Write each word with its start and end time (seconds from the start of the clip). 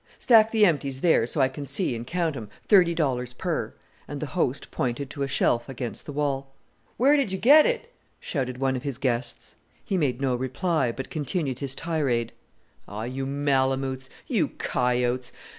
"Stack 0.17 0.49
the 0.49 0.65
empties 0.65 1.01
there 1.01 1.27
so 1.27 1.41
I 1.41 1.47
can 1.47 1.67
see 1.67 1.95
and 1.95 2.07
count 2.07 2.35
'em; 2.35 2.49
thirty 2.65 2.95
dollars 2.95 3.33
per," 3.33 3.75
and 4.07 4.19
the 4.19 4.25
host 4.33 4.71
pointed 4.71 5.11
to 5.11 5.21
a 5.21 5.27
shelf 5.27 5.69
against 5.69 6.07
the 6.07 6.11
wall. 6.11 6.55
"Where 6.97 7.15
did 7.15 7.31
you 7.31 7.37
get 7.37 7.67
it?" 7.67 7.93
shouted 8.19 8.57
one 8.57 8.75
of 8.75 8.81
his 8.81 8.97
guests. 8.97 9.57
He 9.85 9.97
made 9.99 10.19
no 10.19 10.33
reply, 10.33 10.91
but 10.91 11.11
continued 11.11 11.59
his 11.59 11.75
tirade. 11.75 12.31
"Oh, 12.87 13.03
you 13.03 13.27
malamoots, 13.27 14.09
you 14.25 14.47
coyotes! 14.47 15.31